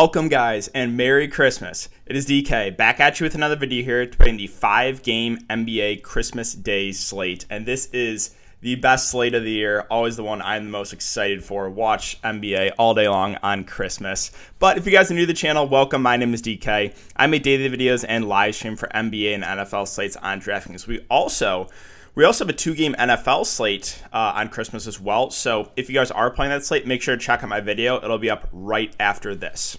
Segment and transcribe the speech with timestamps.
[0.00, 1.88] Welcome, guys, and Merry Christmas.
[2.06, 5.38] It is DK back at you with another video here to bring the five game
[5.50, 7.46] NBA Christmas Day slate.
[7.50, 10.92] And this is the best slate of the year, always the one I'm the most
[10.92, 11.68] excited for.
[11.68, 14.30] Watch NBA all day long on Christmas.
[14.60, 16.00] But if you guys are new to the channel, welcome.
[16.00, 16.96] My name is DK.
[17.16, 20.86] I make daily videos and live stream for NBA and NFL slates on DraftKings.
[20.86, 21.66] We also
[22.14, 25.32] we also have a two game NFL slate uh, on Christmas as well.
[25.32, 27.96] So if you guys are playing that slate, make sure to check out my video.
[27.96, 29.76] It'll be up right after this.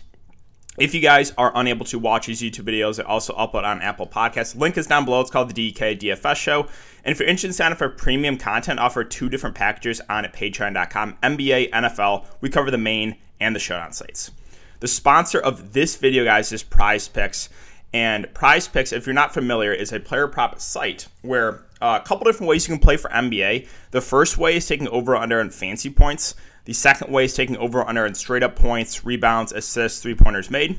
[0.79, 4.07] If you guys are unable to watch these YouTube videos, I also upload on Apple
[4.07, 4.55] Podcasts.
[4.55, 5.19] Link is down below.
[5.19, 6.61] It's called the DK DFS Show.
[7.03, 10.23] And if you're interested in signing up for premium content, offer two different packages on
[10.23, 11.17] at patreon.com.
[11.21, 14.31] NBA, NFL, we cover the main and the showdown slates.
[14.79, 17.49] The sponsor of this video, guys, is Prize Picks.
[17.91, 22.07] And Prize Picks, if you're not familiar, is a player prop site where uh, a
[22.07, 23.67] couple different ways you can play for NBA.
[23.91, 26.35] The first way is taking over under and fancy points.
[26.65, 30.49] The second way is taking over under and straight up points, rebounds, assists, three pointers
[30.49, 30.77] made.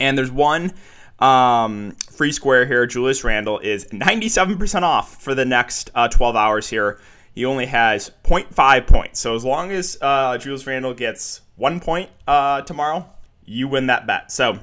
[0.00, 0.72] And there's one
[1.18, 2.86] um, free square here.
[2.86, 7.00] Julius Randle is 97% off for the next uh, 12 hours here.
[7.34, 9.20] He only has 0.5 points.
[9.20, 13.08] So as long as uh, Julius Randle gets one point uh, tomorrow,
[13.44, 14.32] you win that bet.
[14.32, 14.58] So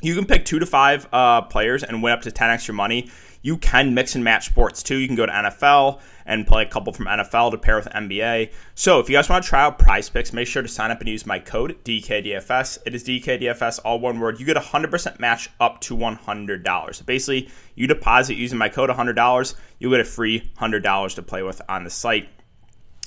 [0.00, 3.10] you can pick two to five uh, players and win up to 10 extra money.
[3.42, 4.96] You can mix and match sports too.
[4.96, 8.52] You can go to NFL and play a couple from NFL to pair with NBA.
[8.74, 11.00] So if you guys want to try out prize picks, make sure to sign up
[11.00, 12.78] and use my code DKDFS.
[12.84, 14.38] It is DKDFS, all one word.
[14.38, 16.94] You get a 100% match up to $100.
[16.94, 21.42] So basically, you deposit using my code $100, you get a free $100 to play
[21.42, 22.28] with on the site.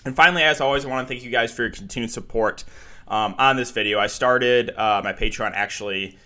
[0.06, 2.64] And finally, as always, I want to thank you guys for your continued support
[3.08, 4.00] um, on this video.
[4.00, 6.18] I started uh, my Patreon actually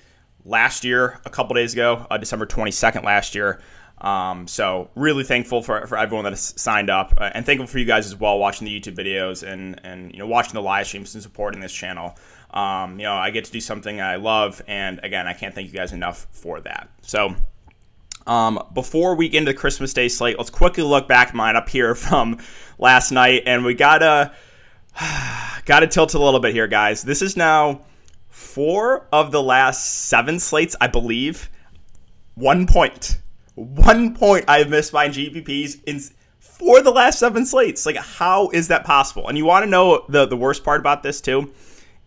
[0.46, 3.60] last year, a couple days ago, uh, December 22nd last year.
[4.06, 7.80] Um, so really thankful for, for everyone that has signed up, uh, and thankful for
[7.80, 10.86] you guys as well watching the YouTube videos and and you know watching the live
[10.86, 12.16] streams and supporting this channel.
[12.52, 15.68] Um, you know, I get to do something I love, and again, I can't thank
[15.68, 16.90] you guys enough for that.
[17.02, 17.36] So.
[18.28, 21.70] Um, before we get into the Christmas Day slate, let's quickly look back mine up
[21.70, 22.40] here from
[22.80, 24.34] last night, and we gotta
[25.66, 27.04] gotta tilt a little bit here, guys.
[27.04, 27.82] This is now
[28.30, 31.52] four of the last seven slates, I believe.
[32.34, 33.20] One point
[33.56, 36.00] one point I've missed my GPPs in
[36.40, 37.86] for the last seven slates.
[37.86, 39.28] Like, how is that possible?
[39.28, 41.52] And you want to know the the worst part about this too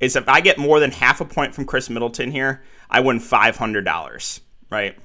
[0.00, 3.20] is if I get more than half a point from Khris Middleton here, I win
[3.20, 4.41] five hundred dollars.
[4.70, 4.97] Right.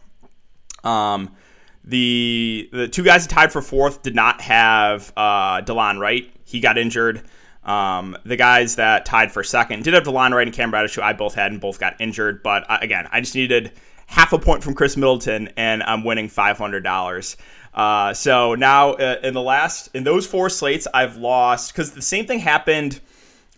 [0.84, 1.36] Um,
[1.84, 6.32] the the two guys tied for fourth did not have uh, Delon Wright.
[6.46, 7.24] He got injured.
[7.64, 11.02] Um, the guys that tied for second did have Delon Wright and Cam Reddish, who
[11.02, 12.44] I both had, and both got injured.
[12.44, 13.72] But uh, again, I just needed
[14.08, 17.38] half a point from Khris Middleton, and I'm winning five hundred dollars.
[17.74, 22.02] Uh, so now uh, in the last in those four slates, I've lost because the
[22.02, 23.00] same thing happened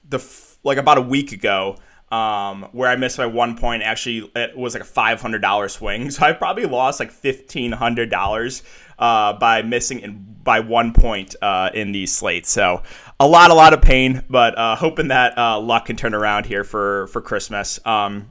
[0.08, 0.24] the
[0.64, 1.78] like about a week ago.
[2.12, 3.82] Um, where I missed by one point.
[3.82, 7.72] Actually, it was like a five hundred dollar swing, so I probably lost like fifteen
[7.72, 8.64] hundred dollars
[9.00, 12.50] uh, by missing in, by one point uh, in these slates.
[12.50, 12.84] So
[13.20, 16.46] a lot, a lot of pain, but uh, hoping that uh, luck can turn around
[16.46, 17.80] here for for Christmas.
[17.86, 18.30] Um,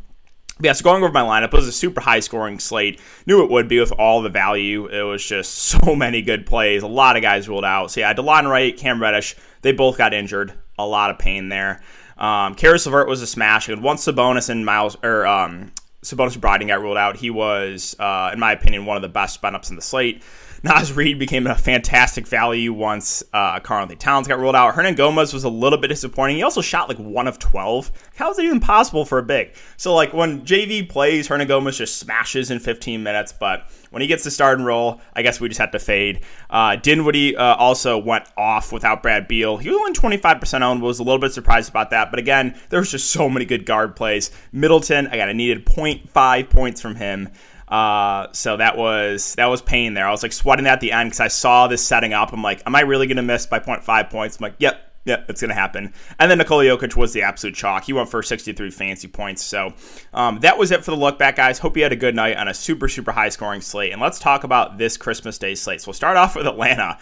[0.60, 3.00] yeah, so going over my lineup, it was a super high scoring slate.
[3.26, 4.86] Knew it would be with all the value.
[4.86, 6.82] It was just so many good plays.
[6.82, 7.90] A lot of guys ruled out.
[7.90, 10.52] So yeah, Delon Wright, Cam Reddish, they both got injured.
[10.78, 11.82] A lot of pain there.
[12.18, 13.68] Um, Caris LeVert was a smash.
[13.68, 15.72] And once Sabonis and Miles or um,
[16.02, 19.34] Sabonis Brogdon got ruled out, he was, uh, in my opinion, one of the best
[19.34, 20.22] spin ups in the slate.
[20.64, 24.72] Naz Reid became a fantastic value once uh, Karl-Anthony Towns got ruled out.
[24.72, 26.36] Hernangomez was a little bit disappointing.
[26.36, 27.92] He also shot like one of 12.
[28.16, 29.52] How is it even possible for a big?
[29.76, 34.22] So, like, when JV plays, Hernangomez just smashes in 15 minutes, but when he gets
[34.22, 36.22] to start and roll, I guess we just have to fade.
[36.48, 39.58] Uh, Dinwiddie uh, also went off without Brad Beal.
[39.58, 42.10] He was only 25% owned, was a little bit surprised about that.
[42.10, 44.30] But again, there was just so many good guard plays.
[44.50, 47.28] Middleton, again, I needed 0.5 points from him.
[47.68, 50.06] Uh, so that was that was pain there.
[50.06, 52.32] I was like sweating at the end because I saw this setting up.
[52.32, 54.36] I'm like, am I really going to miss by 0.5 points?
[54.36, 55.92] I'm like, yep, Yep, it's going to happen.
[56.18, 57.84] And then Nikola Jokic was the absolute chalk.
[57.84, 59.44] He went for 63 fancy points.
[59.44, 59.74] So
[60.14, 61.58] um, that was it for the look back, guys.
[61.58, 63.92] Hope you had a good night on a super, super high scoring slate.
[63.92, 65.82] And let's talk about this Christmas Day slate.
[65.82, 66.98] So we'll start off with Atlanta.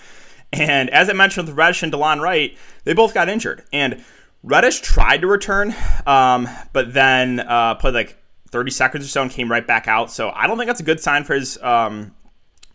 [0.52, 3.62] And as I mentioned with Reddish and Delon Wright, they both got injured.
[3.72, 4.04] And
[4.42, 5.74] Reddish tried to return,
[6.04, 8.21] um, but then uh, played like
[8.52, 10.10] 30 seconds or so and came right back out.
[10.10, 12.14] So I don't think that's a good sign for his um,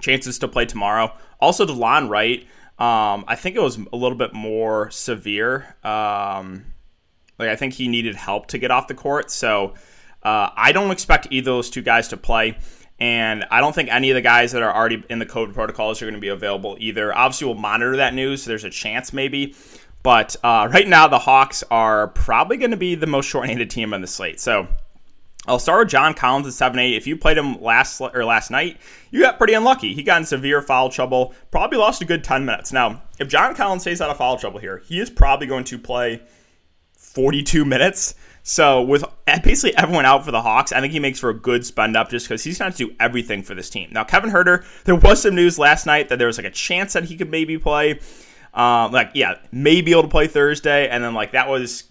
[0.01, 1.13] chances to play tomorrow.
[1.39, 2.41] Also, Delon Wright,
[2.79, 5.75] um, I think it was a little bit more severe.
[5.83, 6.65] Um,
[7.39, 9.31] like I think he needed help to get off the court.
[9.31, 9.75] So
[10.23, 12.57] uh, I don't expect either of those two guys to play.
[12.99, 16.01] And I don't think any of the guys that are already in the COVID protocols
[16.01, 17.15] are going to be available either.
[17.15, 18.43] Obviously, we'll monitor that news.
[18.43, 19.55] So there's a chance maybe.
[20.01, 23.93] But uh, right now, the Hawks are probably going to be the most shorthanded team
[23.93, 24.39] on the slate.
[24.39, 24.67] So
[25.47, 26.95] I'll start with John Collins at 7 8.
[26.95, 28.77] If you played him last or last night,
[29.11, 29.93] you got pretty unlucky.
[29.93, 32.73] He got in severe foul trouble, probably lost a good 10 minutes.
[32.73, 35.79] Now, if John Collins stays out of foul trouble here, he is probably going to
[35.79, 36.21] play
[36.97, 38.15] 42 minutes.
[38.43, 39.03] So with
[39.43, 42.09] basically everyone out for the Hawks, I think he makes for a good spend up
[42.09, 43.89] just because he's going to do everything for this team.
[43.91, 46.93] Now, Kevin Huerter, there was some news last night that there was like a chance
[46.93, 47.99] that he could maybe play.
[48.53, 51.83] Um, like, yeah, maybe able to play Thursday, and then like that was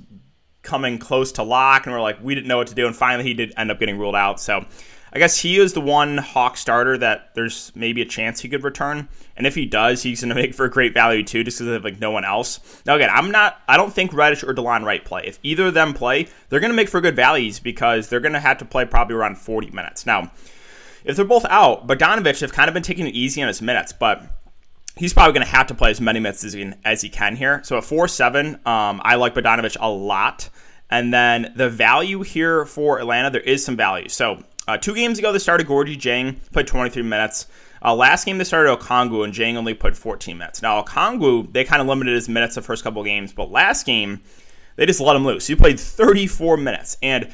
[0.66, 3.24] coming close to lock, and we're like, we didn't know what to do, and finally
[3.24, 4.40] he did end up getting ruled out.
[4.40, 4.66] So
[5.12, 8.64] I guess he is the one Hawk starter that there's maybe a chance he could
[8.64, 11.58] return, and if he does, he's going to make for a great value too, just
[11.58, 12.82] because of like no one else.
[12.84, 15.22] Now again, I'm not, I don't think Reddish or Delon Wright play.
[15.24, 18.34] If either of them play, they're going to make for good values because they're going
[18.34, 20.04] to have to play probably around 40 minutes.
[20.04, 20.30] Now,
[21.04, 23.92] if they're both out, Bogdanovich have kind of been taking it easy on his minutes,
[23.92, 24.35] but
[24.96, 27.08] he's probably going to have to play as many minutes as he, can, as he
[27.08, 27.60] can here.
[27.64, 30.48] So at 4 7, um, I like Bogdanovich a lot.
[30.88, 34.08] And then the value here for Atlanta, there is some value.
[34.08, 37.46] So uh, two games ago, they started Gorgui Dieng, played 23 minutes.
[37.84, 40.62] Uh, last game, they started Okongwu, and Dieng only played 14 minutes.
[40.62, 44.22] Now, Okongwu, they kind of limited his minutes the first couple games, but last game,
[44.76, 45.46] they just let him loose.
[45.46, 46.96] He played 34 minutes.
[47.02, 47.32] And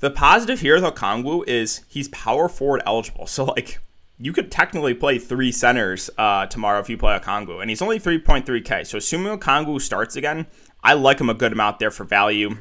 [0.00, 3.26] the positive here with Okongwu is he's power forward eligible.
[3.32, 3.80] So, like,
[4.22, 7.98] you could technically play three centers uh, tomorrow if you play Okongwu, and he's only
[7.98, 8.86] 3.3K.
[8.86, 10.46] So assuming Okongwu starts again,
[10.80, 12.56] I like him a good amount there for value.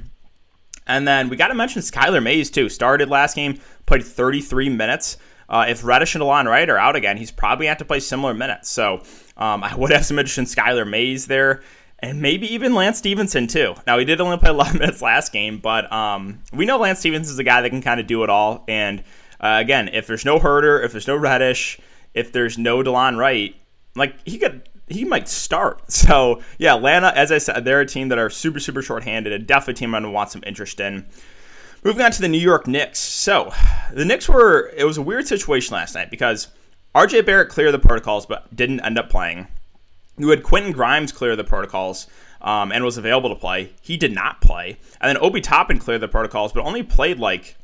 [0.87, 2.67] And then we got to mention Skylar Mays too.
[2.67, 5.17] Started last game, played 33 minutes.
[5.47, 8.33] Uh, if Reddish and Delon Wright are out again, he's probably have to play similar
[8.33, 8.71] minutes.
[8.71, 9.03] So
[9.37, 11.61] um, I would have some interest in Skylar Mays there,
[11.99, 13.75] and maybe even Lance Stephenson too.
[13.85, 17.33] Now he did only play 11 minutes last game, but um, we know Lance Stephenson
[17.33, 18.63] is a guy that can kind of do it all.
[18.67, 19.03] And
[19.41, 21.79] uh, again, if there's no Huerter, if there's no Reddish,
[22.13, 23.55] if there's no Delon Wright,
[23.95, 25.81] like he could he might start.
[25.89, 29.47] So yeah, Atlanta, as I said, they're a team that are super super shorthanded, and
[29.47, 31.05] definitely a team I'm gonna want some interest in.
[31.83, 32.99] Moving on to the New York Knicks.
[32.99, 33.51] So
[33.91, 36.47] the Knicks were it was a weird situation last night because
[36.93, 39.47] RJ Barrett cleared the protocols but didn't end up playing.
[40.17, 42.05] You had Quentin Grimes clear the protocols
[42.41, 43.71] um, and was available to play.
[43.81, 47.55] He did not play, and then Obi Toppin cleared the protocols but only played like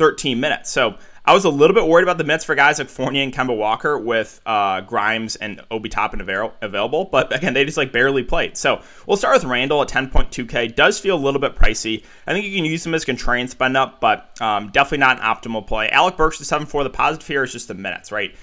[0.00, 0.70] 13 minutes.
[0.70, 3.34] So I was a little bit worried about the minutes for guys like Fournier and
[3.34, 8.22] Kemba Walker with uh, Grimes and Obi Toppin available, but again, they just like barely
[8.22, 8.56] played.
[8.56, 10.74] So we'll start with Randle at 10.2K.
[10.74, 12.02] Does feel a little bit pricey.
[12.26, 15.24] I think you can use him as contrarian spend up, but um, definitely not an
[15.24, 15.90] optimal play.
[15.90, 16.82] Alec Burks at 7.4.
[16.82, 18.34] The positive here is just the minutes, right?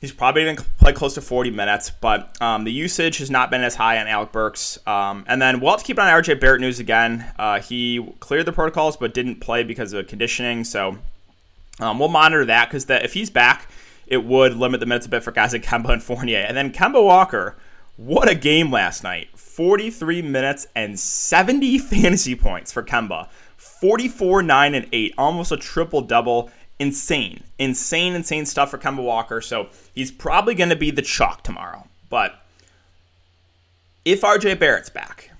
[0.00, 3.50] He's probably going to play close to 40 minutes, but um, the usage has not
[3.50, 4.78] been as high on Alec Burks.
[4.86, 7.26] Um, and then we'll have to keep an eye on RJ Barrett news again.
[7.36, 10.98] Uh, he cleared the protocols but didn't play because of conditioning, so
[11.80, 13.68] um, we'll monitor that because if he's back,
[14.06, 16.44] it would limit the minutes a bit for guys like Kemba and Fournier.
[16.46, 17.56] And then Kemba Walker,
[17.96, 19.36] what a game last night.
[19.36, 23.28] 43 minutes and 70 fantasy points for Kemba.
[23.56, 25.14] 44, 9, and 8.
[25.18, 29.40] Almost a triple double insane, insane, insane stuff for Kemba Walker.
[29.40, 31.86] So he's probably going to be the chalk tomorrow.
[32.08, 32.40] But
[34.04, 35.30] if RJ Barrett's back,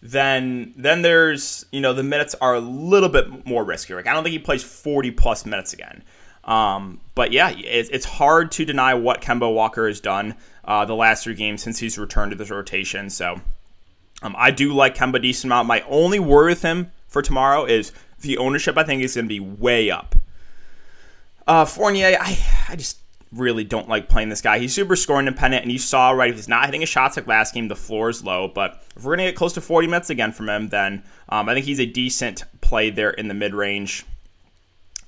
[0.00, 3.94] then then there's you know the minutes are a little bit more risky.
[3.94, 6.02] Like I don't think he plays 40 plus minutes again.
[6.44, 10.94] Um, but yeah, it's, it's hard to deny what Kemba Walker has done uh, the
[10.94, 13.10] last three games since he's returned to this rotation.
[13.10, 13.40] So
[14.22, 15.68] um, I do like Kemba decent amount.
[15.68, 18.76] My only worry with him for tomorrow is the ownership.
[18.76, 20.16] I think is going to be way up.
[21.46, 22.98] Uh, Fournier, I, I just
[23.32, 24.58] really don't like playing this guy.
[24.58, 27.26] He's super score independent, and you saw right if he's not hitting his shots like
[27.26, 28.48] last game, the floor is low.
[28.48, 31.54] But if we're gonna get close to 40 minutes again from him, then um, I
[31.54, 34.04] think he's a decent play there in the mid range.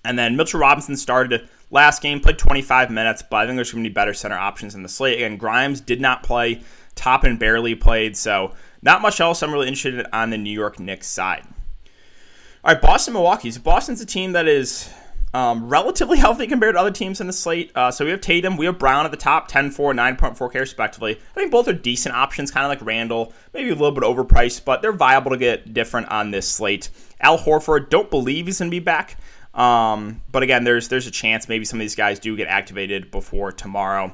[0.04, 3.84] And then Mitchell Robinson started last game, played 25 minutes, but I think there's going
[3.84, 5.16] to be better center options in the slate.
[5.16, 6.62] Again, Grimes did not play,
[6.94, 10.78] Toppin barely played, so not much else I'm really interested in on the New York
[10.78, 11.44] Knicks side.
[12.62, 13.50] All right, Boston Milwaukee.
[13.50, 14.90] So Boston's a team that is
[15.34, 17.72] um, relatively healthy compared to other teams in the slate.
[17.74, 21.16] Uh, so we have Tatum, we have Brown at the top, 10 4, 9.4K respectively.
[21.16, 24.64] I think both are decent options, kind of like Randle, maybe a little bit overpriced,
[24.64, 26.88] but they're viable to get different on this slate.
[27.20, 29.18] Al Horford, don't believe he's going to be back.
[29.54, 33.10] Um, but again, there's there's a chance maybe some of these guys do get activated
[33.10, 34.12] before tomorrow.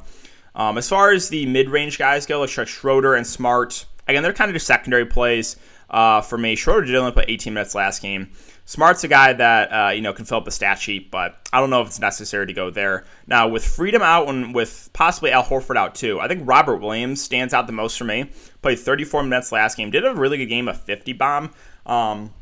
[0.54, 4.32] Um, as far as the mid range guys go, like Schroeder and Smart, again, they're
[4.32, 5.56] kind of just secondary plays
[5.90, 6.56] uh, for me.
[6.56, 8.30] Schroeder did only play 18 minutes last game.
[8.70, 11.58] Smart's a guy that uh, you know can fill up the stat sheet, but I
[11.58, 13.04] don't know if it's necessary to go there.
[13.26, 17.20] Now with Freedom out and with possibly Al Horford out too, I think Robert Williams
[17.20, 18.30] stands out the most for me.
[18.62, 21.50] Played 34 minutes last game, did a really good game, of 50 bomb.
[21.84, 22.32] Um,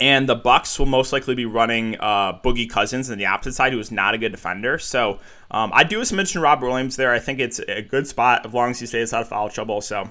[0.00, 3.74] and the Bucks will most likely be running uh, Boogie Cousins on the opposite side,
[3.74, 4.78] who is not a good defender.
[4.78, 5.18] So
[5.50, 7.12] um, I do mention Robert Williams there.
[7.12, 9.82] I think it's a good spot as long as he stays out of foul trouble.
[9.82, 10.08] So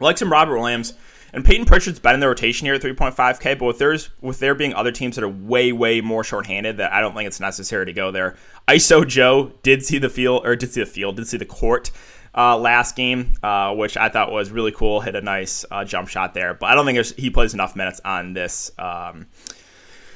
[0.00, 0.94] I like some Robert Williams.
[1.32, 4.54] And Peyton Pritchard's been in the rotation here at 3.5K, but with there's with there
[4.54, 7.86] being other teams that are way, way more shorthanded, that I don't think it's necessary
[7.86, 8.36] to go there.
[8.66, 11.90] ISO Joe did see the field or did see the field, did see the court
[12.36, 15.00] uh, last game, uh, which I thought was really cool.
[15.00, 18.00] Hit a nice uh, jump shot there, but I don't think he plays enough minutes
[18.04, 19.26] on this um,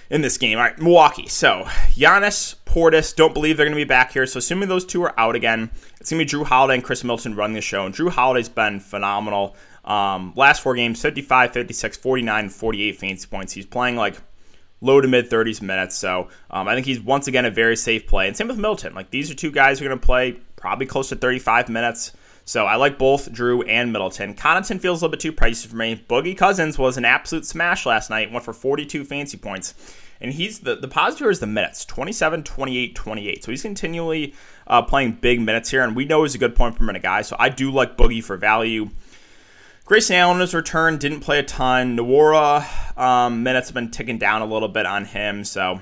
[0.09, 0.59] in this game.
[0.59, 1.26] All right, Milwaukee.
[1.26, 1.64] So
[1.95, 4.26] Giannis, Portis, don't believe they're going to be back here.
[4.26, 7.02] So assuming those two are out again, it's going to be Jrue Holiday and Khris
[7.02, 7.87] Middleton running the show.
[7.87, 9.57] And Jrue Holiday's been phenomenal.
[9.85, 13.53] Um, last four games 55, 56, 49, 48 fantasy points.
[13.53, 14.17] He's playing like
[14.81, 15.97] low to mid 30s minutes.
[15.97, 18.29] So um, I think he's once again a very safe play.
[18.29, 18.95] And same with Middleton.
[18.95, 22.12] Like these are two guys who are going to play probably close to 35 minutes.
[22.45, 24.35] So I like both Jrue and Middleton.
[24.35, 26.05] Connaughton feels a little bit too pricey for me.
[26.09, 29.75] Boogie Cousins was an absolute smash last night, went for 42 fancy points.
[30.21, 33.45] And he's the, the positive is the minutes 27, 28, 28.
[33.45, 34.35] So he's continually
[34.67, 37.23] uh, playing big minutes here, and we know he's a good point per minute guy.
[37.23, 38.91] So I do like Boogie for value.
[39.85, 41.97] Grayson Allen has returned, didn't play a ton.
[41.97, 45.81] Nwora um, minutes have been ticking down a little bit on him, so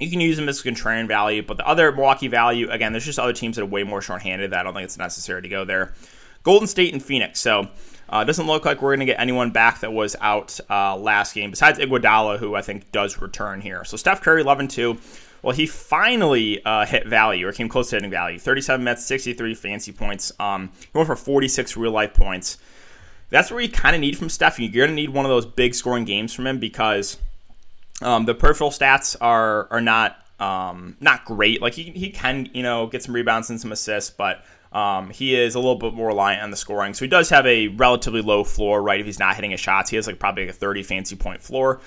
[0.00, 1.42] you can use him as a contrarian value.
[1.42, 4.50] But the other Milwaukee value, again, there's just other teams that are way more shorthanded
[4.50, 5.94] that I don't think it's necessary to go there.
[6.42, 7.38] Golden State and Phoenix.
[7.38, 7.68] So
[8.08, 11.32] uh, doesn't look like we're going to get anyone back that was out uh, last
[11.34, 13.84] game, besides Iguodala, who I think does return here.
[13.84, 14.98] So Steph Curry, 11 2.
[15.42, 18.38] Well, he finally uh, hit value or came close to hitting value.
[18.38, 20.32] 37 minutes, 63 fancy points.
[20.40, 22.58] Um, he went for 46 real life points
[23.32, 24.60] that's where you kind of need from Steph.
[24.60, 27.16] You're going to need one of those big scoring games from him because
[28.02, 31.62] um, the peripheral stats are are not um, not great.
[31.62, 35.34] Like he, he can you know get some rebounds and some assists, but um, he
[35.34, 36.92] is a little bit more reliant on the scoring.
[36.92, 39.00] So he does have a relatively low floor, right?
[39.00, 41.40] If he's not hitting his shots, he has like probably like a 30 fancy point
[41.40, 41.80] floor.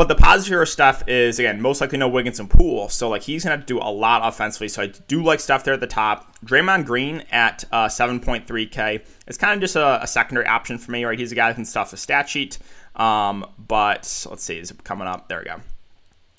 [0.00, 3.20] But the positive here Steph is again most likely no Wiggins and Poole, so like
[3.20, 4.68] he's gonna have to do a lot offensively.
[4.68, 6.38] So I do like Steph there at the top.
[6.42, 11.04] Draymond Green at uh, 7.3k is kind of just a, a, secondary option for me,
[11.04, 11.18] right?
[11.18, 12.56] He's a guy that can stuff the stat sheet.
[12.96, 15.28] Um, but let's see, is it coming up?
[15.28, 15.60] There we go.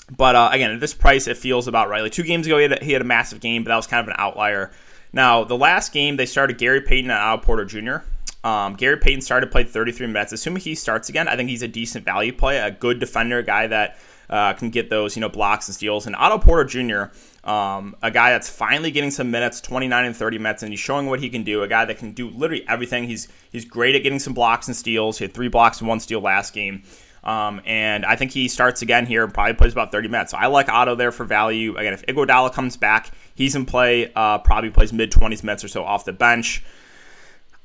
[0.10, 2.02] But uh, again, at this price, it feels about right.
[2.02, 3.86] Like two games ago, he had, a, he had a massive game, but that was
[3.86, 4.72] kind of an outlier.
[5.14, 7.98] Now, the last game, they started Gary Payton and Otto Porter Jr.
[8.44, 10.32] Um, Gary Payton started played 33 minutes.
[10.32, 13.44] Assuming he starts again, I think he's a decent value play, a good defender, a
[13.44, 13.98] guy that
[14.30, 16.08] uh, can get those you know blocks and steals.
[16.08, 20.38] And Otto Porter Jr., um, a guy that's finally getting some minutes, 29 and 30
[20.38, 21.64] minutes, and he's showing what he can do.
[21.64, 23.04] A guy that can do literally everything.
[23.04, 25.18] He's he's great at getting some blocks and steals.
[25.18, 26.84] He had three blocks and one steal last game.
[27.24, 30.32] Um, and I think he starts again here, probably plays about 30 minutes.
[30.32, 31.78] So I like Otto there for value.
[31.78, 35.68] Again, if Iguodala comes back, he's in play, uh, probably plays mid 20s minutes or
[35.68, 36.64] so off the bench.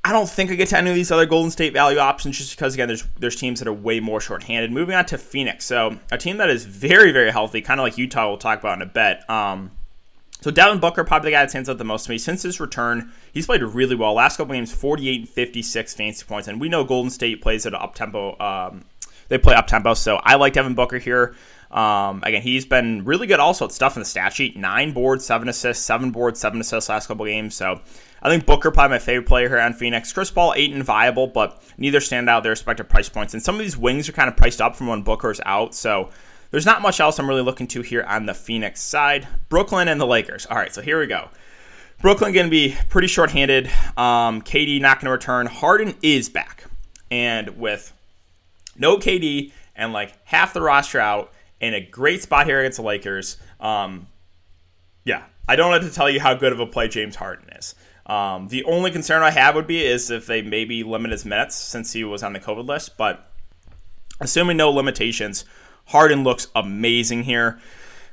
[0.07, 2.55] I don't think I get to any of these other Golden State value options just
[2.57, 4.71] because again there's there's teams that are way more shorthanded.
[4.71, 7.99] Moving on to Phoenix, so a team that is very very healthy, kind of like
[7.99, 8.29] Utah.
[8.29, 9.29] We'll talk about in a bit.
[9.29, 9.73] Um,
[10.43, 12.61] so Devin Booker probably the guy that stands out the most to me since his
[12.61, 13.11] return.
[13.33, 14.15] He's played really well.
[14.15, 17.75] Last couple games, 48 and 56 fantasy points, and we know Golden State plays at
[17.75, 18.39] up tempo.
[18.39, 18.85] Um,
[19.27, 21.35] they play up tempo, so I like Devin Booker here.
[21.71, 24.57] Um, again, he's been really good also at stuff in the stat sheet.
[24.57, 27.55] Nine boards, seven assists, seven boards, seven assists last couple games.
[27.55, 27.81] So
[28.23, 30.13] I think Booker probably my favorite player here on Phoenix.
[30.13, 33.35] Chris Paul Ayton viable, but neither stand out their respective price points.
[33.35, 35.75] And some of these wings are kind of priced up from when Booker's out.
[35.75, 36.11] So
[36.51, 39.27] there's not much else I'm really looking to here on the Phoenix side.
[39.49, 40.47] Brooklyn and the Lakers.
[40.47, 41.29] All right, so here we go.
[42.01, 43.69] Brooklyn going to be pretty shorthanded.
[43.97, 45.47] Um, KD not going to return.
[45.47, 46.65] Harden is back,
[47.11, 47.93] and with
[48.77, 52.83] no KD and like half the roster out, in a great spot here against the
[52.85, 53.37] Lakers.
[53.61, 54.09] Um,
[55.05, 57.75] yeah, I don't have to tell you how good of a play James Harden is.
[58.07, 61.57] Um, the only concern I have would be is if they maybe limit his minutes
[61.57, 62.97] since he was on the COVID list.
[62.97, 63.31] But
[64.21, 65.45] assuming no limitations,
[65.87, 67.61] Harden looks amazing here.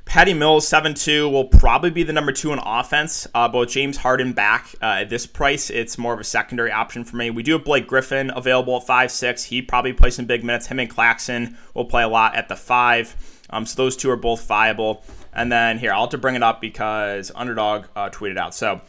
[0.04, 3.26] Patty Mills, 7 2, will probably be the number two in offense.
[3.34, 7.04] Uh, both James Harden back uh, at this price, it's more of a secondary option
[7.04, 7.30] for me.
[7.30, 9.44] We do have Blake Griffin available at 5 6.
[9.44, 10.66] He probably plays some big minutes.
[10.66, 13.33] Him and Claxton will play a lot at the 5.
[13.50, 15.04] Um, so those two are both viable.
[15.32, 18.54] And then here, I'll have to bring it up because Underdog uh, tweeted out.
[18.54, 18.80] So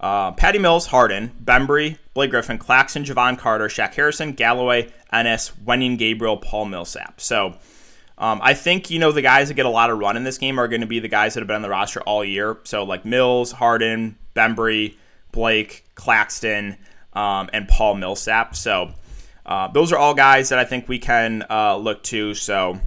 [0.00, 5.98] uh, Patty Mills, Harden, Bembry, Blake Griffin, Claxton, Jevon Carter, Shaq Harrison, Galloway, Ennis, Wenyen
[5.98, 7.20] Gabriel, Paul Millsap.
[7.20, 7.56] So
[8.18, 10.38] um, I think, you know, the guys that get a lot of run in this
[10.38, 12.58] game are going to be the guys that have been on the roster all year.
[12.64, 14.96] So like Mills, Harden, Bembry,
[15.32, 16.76] Blake, Claxton,
[17.14, 18.54] um, and Paul Millsap.
[18.56, 18.92] So
[19.46, 22.34] uh, those are all guys that I think we can uh, look to.
[22.34, 22.78] So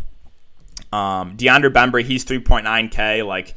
[0.91, 3.25] um, DeAndre Bembry, he's 3.9K.
[3.25, 3.55] Like,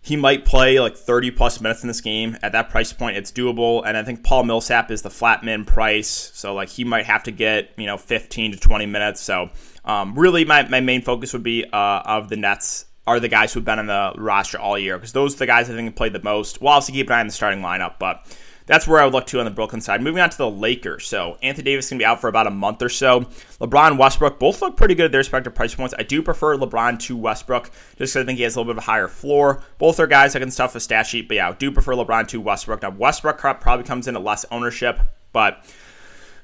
[0.00, 2.36] he might play like 30 plus minutes in this game.
[2.42, 3.82] At that price point, it's doable.
[3.84, 6.30] And I think Paul Millsap is the flat min price.
[6.34, 9.20] So, like, he might have to get, you know, 15 to 20 minutes.
[9.20, 9.50] So,
[9.84, 13.54] um, really, my, my main focus would be uh, of the Nets are the guys
[13.54, 16.12] who've been on the roster all year because those are the guys I think played
[16.12, 16.60] the most.
[16.60, 18.26] We'll also keep an eye on the starting lineup, but
[18.68, 20.00] that's where I would look to on the Brooklyn side.
[20.02, 21.06] Moving on to the Lakers.
[21.06, 23.22] So Anthony Davis to be out for about a month or so.
[23.60, 25.94] LeBron Westbrook both look pretty good at their respective price points.
[25.98, 28.78] I do prefer LeBron to Westbrook just because I think he has a little bit
[28.78, 29.62] of a higher floor.
[29.78, 32.28] Both are guys that can stuff a stat sheet, but yeah, I do prefer LeBron
[32.28, 32.82] to Westbrook.
[32.82, 35.00] Now, Westbrook probably comes in at less ownership,
[35.32, 35.64] but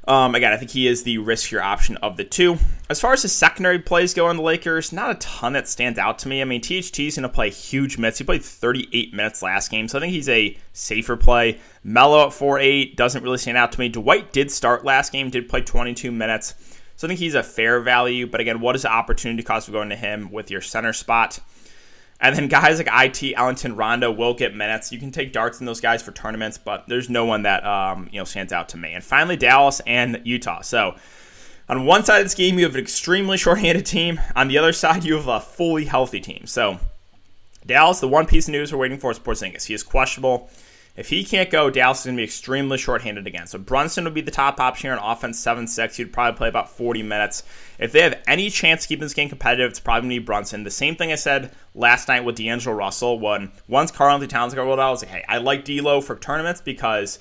[0.06, 2.58] um, again, I think he is the riskier option of the two.
[2.90, 5.99] As far as his secondary plays go on the Lakers, not a ton that stands
[5.99, 6.42] out to me.
[6.42, 8.18] I mean, THT is going to play huge minutes.
[8.18, 11.58] He played 38 minutes last game, so I think he's a safer play.
[11.82, 13.88] Melo at 4-8 doesn't really stand out to me.
[13.88, 16.54] Dwight did start last game, did play 22 minutes,
[16.96, 18.26] so I think he's a fair value.
[18.26, 21.38] But again, what is the opportunity cost of going to him with your center spot?
[22.25, 24.90] And then guys like IT, Ellington, Rondo will get minutes.
[24.90, 28.09] You can take darts in those guys for tournaments, but there's no one that um,
[28.11, 28.95] you know stands out to me.
[28.95, 30.62] And finally, Dallas and Utah.
[30.62, 30.97] So
[31.69, 34.23] on one side of this game, you have an extremely shorthanded team.
[34.35, 36.47] On the other side, you have a fully healthy team.
[36.47, 36.78] So
[37.66, 39.66] Dallas, the one piece of news we're waiting for is Porzingis.
[39.66, 40.49] He is questionable.
[40.96, 43.48] If he can't go, Dallas is going to be extremely shorthanded again.
[43.48, 45.96] So Brunson would be the top option here on offense, 7 6.
[45.96, 47.42] He'd probably play about 40 minutes.
[47.80, 50.62] If they have any chance keeping this game competitive, it's probably going to be Brunson.
[50.62, 54.62] The same thing I said last night with D'Angelo Russell when once Karl-Anthony Towns got
[54.62, 57.18] rolled out, I was like, hey, I like D'Lo for tournaments because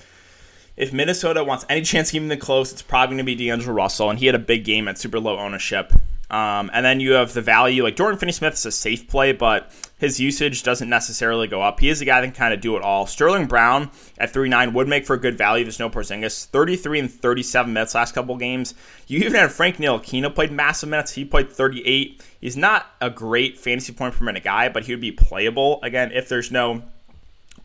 [0.76, 4.08] if Minnesota wants any chance keeping them close, it's probably going to be D'Angelo Russell,
[4.08, 5.92] and he had a big game at super low ownership.
[6.30, 9.70] Um, and then you have the value, like Dorian Finney-Smith is a safe play, but
[9.98, 11.80] his usage doesn't necessarily go up.
[11.80, 13.06] He is a guy that can kind of do it all.
[13.06, 15.64] Sterling Brown at 3-9 would make for a good value.
[15.64, 16.46] There's no Porzingis.
[16.46, 18.74] 33 and 37 minutes last couple games.
[19.06, 21.12] You even had Frank Ntilikina played massive minutes.
[21.12, 22.22] He played 38.
[22.40, 26.10] He's not a great fantasy point per minute guy, but he would be playable, again,
[26.12, 26.82] if there's no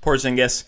[0.02, 0.66] Porzingis.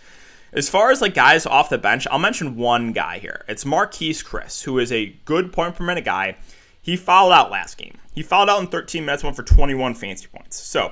[0.54, 3.46] As far as like guys off the bench, I'll mention one guy here.
[3.48, 6.36] It's Marquese Chriss, who is a good point per minute guy.
[6.82, 7.98] He fouled out last game.
[8.14, 10.58] He fouled out in 13 minutes, went for 21 fantasy points.
[10.58, 10.92] So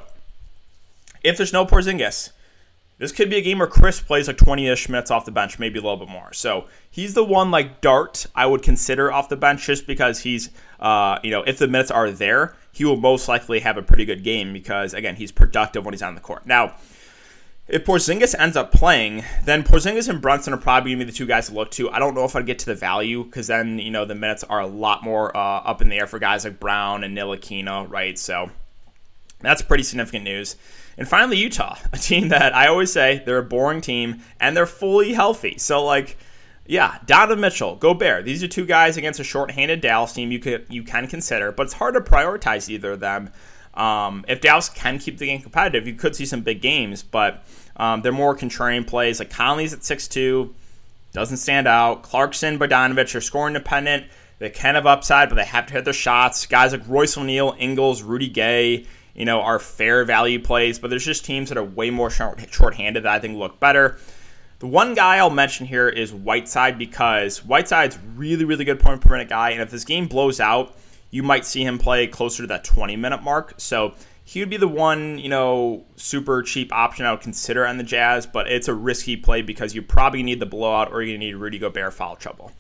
[1.24, 2.32] if there's no Porzingis,
[3.00, 5.80] this could be a game where Chriss plays like 20-ish minutes off the bench, maybe
[5.80, 6.34] a little bit more.
[6.34, 10.50] So he's the one like Dart I would consider off the bench just because he's,
[10.80, 14.06] uh, you know, if the minutes are there, he will most likely have a pretty
[14.06, 16.46] good game because again he's productive when he's on the court.
[16.46, 16.76] Now,
[17.70, 21.18] if Porzingis ends up playing, then Porzingis and Brunson are probably going to be the
[21.18, 21.90] two guys to look to.
[21.92, 24.44] I don't know if I'd get to the value because then you know the minutes
[24.44, 27.90] are a lot more uh, up in the air for guys like Brown and Ntilikina,
[27.90, 28.18] right?
[28.18, 28.50] So
[29.40, 30.56] that's pretty significant news.
[30.98, 34.66] And finally, Utah, a team that I always say they're a boring team and they're
[34.66, 35.58] fully healthy.
[35.58, 36.18] So like,
[36.66, 38.26] yeah, Donovan Mitchell, Gobert.
[38.26, 41.64] These are two guys against a short-handed Dallas team you could you can consider, but
[41.64, 43.32] it's hard to prioritize either of them.
[43.74, 47.46] Um, if Dallas can keep the game competitive, you could see some big games, but
[47.78, 49.20] um, they're more contrarian plays.
[49.20, 50.54] Like Conley's at six two,
[51.14, 52.04] doesn't stand out.
[52.04, 54.06] Clarkson, Bogdanovich are scoring dependent.
[54.40, 56.46] They can have upside, but they have to hit their shots.
[56.46, 61.06] Guys like Royce O'Neale, Ingles, Rudy Gay, you know, are fair value plays, but there's
[61.06, 63.98] just teams that are way more short, short-handed that I think look better.
[64.60, 69.12] The one guy I'll mention here is Whiteside because Whiteside's really, really good point per
[69.12, 70.76] minute guy, and if this game blows out,
[71.12, 73.56] you might see him play closer to that 20 minute mark.
[73.58, 73.94] So
[74.24, 77.84] he would be the one, you know, super cheap option I would consider on the
[77.84, 81.36] Jazz, but it's a risky play because you probably need the blowout or you need
[81.36, 82.52] Rudy Gobert foul trouble.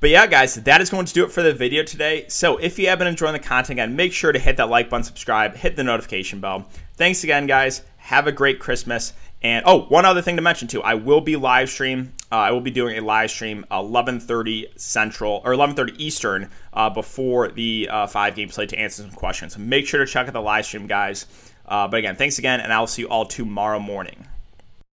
[0.00, 2.24] But yeah, guys, that is going to do it for the video today.
[2.28, 4.90] So if you have been enjoying the content, again, make sure to hit that like
[4.90, 6.66] button, subscribe, hit the notification bell.
[6.94, 7.82] Thanks again, guys.
[7.98, 9.12] Have a great Christmas.
[9.42, 12.12] And oh, one other thing to mention too, I will be live stream.
[12.30, 17.48] Uh, I will be doing a live stream 11:30 Central or 11:30 Eastern uh, before
[17.48, 19.54] the uh, five game slate to answer some questions.
[19.54, 21.26] So make sure to check out the live stream, guys.
[21.66, 24.26] Uh, but again, thanks again, and I'll see you all tomorrow morning.